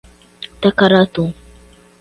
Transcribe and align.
Tacaratu 0.61 1.23